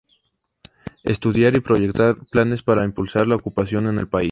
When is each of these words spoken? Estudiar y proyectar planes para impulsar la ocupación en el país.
Estudiar 1.03 1.55
y 1.55 1.59
proyectar 1.59 2.15
planes 2.31 2.63
para 2.63 2.83
impulsar 2.85 3.27
la 3.27 3.35
ocupación 3.35 3.85
en 3.85 3.99
el 3.99 4.07
país. 4.09 4.19